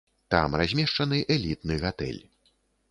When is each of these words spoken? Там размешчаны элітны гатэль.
Там 0.35 0.55
размешчаны 0.61 1.21
элітны 1.37 1.81
гатэль. 1.87 2.21